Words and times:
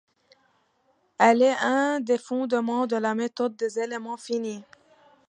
Elle 1.19 1.43
est 1.43 1.55
un 1.61 1.99
des 1.99 2.17
fondements 2.17 2.87
de 2.87 2.95
la 2.95 3.13
méthode 3.13 3.55
des 3.55 3.77
éléments 3.77 4.17
finis. 4.17 4.63